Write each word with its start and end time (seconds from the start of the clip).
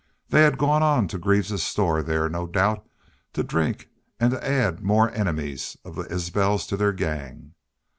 They 0.29 0.41
had 0.41 0.57
gone 0.57 0.81
on 0.81 1.07
to 1.09 1.19
Greaves's 1.19 1.61
store, 1.61 2.01
there, 2.01 2.27
no 2.27 2.47
doubt, 2.47 2.89
to 3.33 3.43
drink 3.43 3.89
and 4.19 4.31
to 4.31 4.43
add 4.43 4.81
more 4.83 5.11
enemies 5.11 5.77
of 5.85 5.93
the 5.93 6.11
Isbels 6.11 6.65
to 6.69 6.75
their 6.75 6.91
gang. 6.91 7.53